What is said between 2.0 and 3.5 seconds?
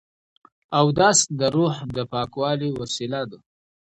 پاکوالي وسیله ده.